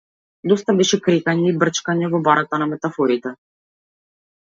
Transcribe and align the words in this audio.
Доста 0.51 0.73
беше 0.79 0.99
крекање 1.09 1.53
и 1.53 1.55
брчкање 1.65 2.11
во 2.17 2.25
барата 2.31 2.63
на 2.65 2.71
метафорите. 2.75 3.39